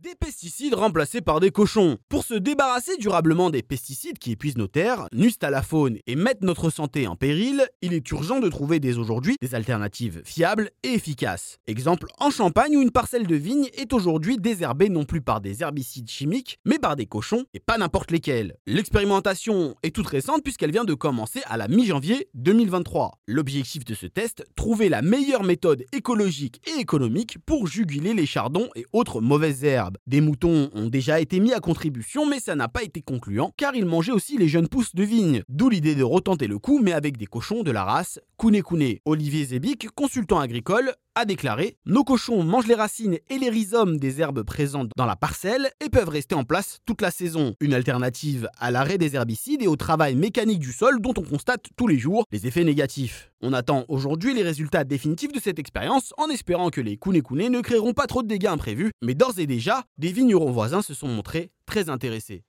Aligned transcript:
Des 0.00 0.14
pesticides 0.14 0.74
remplacés 0.74 1.20
par 1.20 1.40
des 1.40 1.50
cochons. 1.50 1.98
Pour 2.08 2.24
se 2.24 2.34
débarrasser 2.34 2.96
durablement 2.98 3.50
des 3.50 3.64
pesticides 3.64 4.20
qui 4.20 4.30
épuisent 4.30 4.56
nos 4.56 4.68
terres, 4.68 5.08
nuisent 5.12 5.40
à 5.42 5.50
la 5.50 5.60
faune 5.60 5.98
et 6.06 6.14
mettent 6.14 6.44
notre 6.44 6.70
santé 6.70 7.08
en 7.08 7.16
péril, 7.16 7.66
il 7.82 7.92
est 7.92 8.08
urgent 8.12 8.38
de 8.38 8.48
trouver 8.48 8.78
dès 8.78 8.96
aujourd'hui 8.96 9.34
des 9.42 9.56
alternatives 9.56 10.22
fiables 10.24 10.70
et 10.84 10.92
efficaces. 10.92 11.58
Exemple 11.66 12.06
en 12.20 12.30
Champagne 12.30 12.76
où 12.76 12.80
une 12.80 12.92
parcelle 12.92 13.26
de 13.26 13.34
vigne 13.34 13.68
est 13.76 13.92
aujourd'hui 13.92 14.36
désherbée 14.38 14.88
non 14.88 15.04
plus 15.04 15.20
par 15.20 15.40
des 15.40 15.64
herbicides 15.64 16.08
chimiques, 16.08 16.60
mais 16.64 16.78
par 16.78 16.94
des 16.94 17.06
cochons 17.06 17.46
et 17.52 17.58
pas 17.58 17.76
n'importe 17.76 18.12
lesquels. 18.12 18.54
L'expérimentation 18.68 19.74
est 19.82 19.92
toute 19.92 20.06
récente 20.06 20.44
puisqu'elle 20.44 20.70
vient 20.70 20.84
de 20.84 20.94
commencer 20.94 21.40
à 21.46 21.56
la 21.56 21.66
mi-janvier 21.66 22.28
2023. 22.34 23.18
L'objectif 23.26 23.84
de 23.84 23.94
ce 23.94 24.06
test, 24.06 24.44
trouver 24.54 24.90
la 24.90 25.02
meilleure 25.02 25.42
méthode 25.42 25.84
écologique 25.90 26.60
et 26.68 26.78
économique 26.80 27.38
pour 27.44 27.66
juguler 27.66 28.14
les 28.14 28.26
chardons 28.26 28.68
et 28.76 28.86
autres 28.92 29.20
mauvaises 29.20 29.64
herbes. 29.64 29.87
Des 30.06 30.20
moutons 30.20 30.70
ont 30.74 30.88
déjà 30.88 31.20
été 31.20 31.40
mis 31.40 31.52
à 31.52 31.60
contribution, 31.60 32.26
mais 32.26 32.40
ça 32.40 32.54
n'a 32.54 32.68
pas 32.68 32.82
été 32.82 33.02
concluant, 33.02 33.52
car 33.56 33.74
ils 33.74 33.86
mangeaient 33.86 34.12
aussi 34.12 34.38
les 34.38 34.48
jeunes 34.48 34.68
pousses 34.68 34.94
de 34.94 35.04
vigne. 35.04 35.42
D'où 35.48 35.68
l'idée 35.68 35.94
de 35.94 36.02
retenter 36.02 36.46
le 36.46 36.58
coup, 36.58 36.80
mais 36.82 36.92
avec 36.92 37.16
des 37.16 37.26
cochons 37.26 37.62
de 37.62 37.70
la 37.70 37.84
race 37.84 38.20
Kune 38.38 38.62
Kune. 38.62 38.98
Olivier 39.04 39.46
Zebik, 39.46 39.88
consultant 39.96 40.38
agricole, 40.38 40.94
a 41.16 41.24
déclaré 41.24 41.76
Nos 41.86 42.04
cochons 42.04 42.44
mangent 42.44 42.68
les 42.68 42.76
racines 42.76 43.18
et 43.28 43.38
les 43.38 43.50
rhizomes 43.50 43.96
des 43.96 44.20
herbes 44.20 44.44
présentes 44.44 44.92
dans 44.96 45.06
la 45.06 45.16
parcelle 45.16 45.72
et 45.84 45.88
peuvent 45.88 46.08
rester 46.08 46.36
en 46.36 46.44
place 46.44 46.78
toute 46.86 47.02
la 47.02 47.10
saison. 47.10 47.54
Une 47.58 47.74
alternative 47.74 48.48
à 48.58 48.70
l'arrêt 48.70 48.96
des 48.96 49.16
herbicides 49.16 49.60
et 49.60 49.66
au 49.66 49.74
travail 49.74 50.14
mécanique 50.14 50.60
du 50.60 50.72
sol 50.72 51.00
dont 51.00 51.14
on 51.18 51.22
constate 51.22 51.66
tous 51.76 51.88
les 51.88 51.98
jours 51.98 52.26
les 52.30 52.46
effets 52.46 52.62
négatifs. 52.62 53.32
On 53.40 53.52
attend 53.52 53.84
aujourd'hui 53.88 54.34
les 54.34 54.44
résultats 54.44 54.84
définitifs 54.84 55.32
de 55.32 55.40
cette 55.40 55.58
expérience 55.58 56.14
en 56.16 56.28
espérant 56.28 56.70
que 56.70 56.80
les 56.80 56.96
Kune 56.96 57.20
ne 57.48 57.60
créeront 57.60 57.92
pas 57.92 58.06
trop 58.06 58.22
de 58.22 58.28
dégâts 58.28 58.46
imprévus, 58.46 58.92
mais 59.02 59.14
d'ores 59.14 59.40
et 59.40 59.48
déjà, 59.48 59.82
des 59.98 60.12
vignerons 60.12 60.52
voisins 60.52 60.82
se 60.82 60.94
sont 60.94 61.08
montrés 61.08 61.50
très 61.66 61.88
intéressés. 61.88 62.44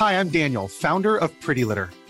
Hi, 0.00 0.12
I'm 0.12 0.28
Daniel, 0.28 0.66
founder 0.68 1.16
of 1.20 1.30
Pretty 1.40 1.62
Litter. 1.62 1.86